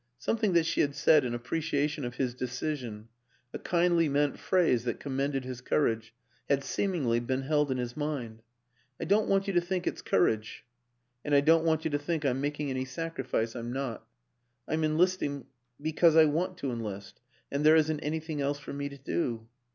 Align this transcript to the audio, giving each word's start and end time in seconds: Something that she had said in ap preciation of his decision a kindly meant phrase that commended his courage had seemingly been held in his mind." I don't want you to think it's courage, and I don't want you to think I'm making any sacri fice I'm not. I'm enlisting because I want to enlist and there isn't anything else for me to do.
Something 0.17 0.53
that 0.53 0.65
she 0.65 0.81
had 0.81 0.95
said 0.95 1.23
in 1.23 1.35
ap 1.35 1.43
preciation 1.43 2.03
of 2.05 2.15
his 2.15 2.33
decision 2.33 3.09
a 3.53 3.59
kindly 3.59 4.09
meant 4.09 4.39
phrase 4.39 4.83
that 4.83 4.99
commended 4.99 5.45
his 5.45 5.61
courage 5.61 6.15
had 6.49 6.63
seemingly 6.63 7.19
been 7.19 7.43
held 7.43 7.69
in 7.69 7.77
his 7.77 7.95
mind." 7.95 8.41
I 8.99 9.05
don't 9.05 9.27
want 9.27 9.45
you 9.45 9.53
to 9.53 9.61
think 9.61 9.85
it's 9.85 10.01
courage, 10.01 10.65
and 11.23 11.35
I 11.35 11.41
don't 11.41 11.65
want 11.65 11.85
you 11.85 11.91
to 11.91 11.99
think 11.99 12.25
I'm 12.25 12.41
making 12.41 12.71
any 12.71 12.83
sacri 12.83 13.23
fice 13.25 13.53
I'm 13.53 13.71
not. 13.71 14.03
I'm 14.67 14.83
enlisting 14.83 15.45
because 15.79 16.15
I 16.15 16.25
want 16.25 16.57
to 16.57 16.71
enlist 16.71 17.21
and 17.51 17.63
there 17.63 17.75
isn't 17.75 17.99
anything 17.99 18.41
else 18.41 18.57
for 18.57 18.73
me 18.73 18.89
to 18.89 18.97
do. 18.97 19.47